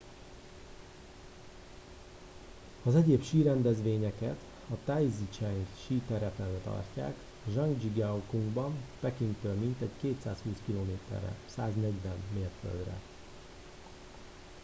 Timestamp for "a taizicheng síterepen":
4.69-6.61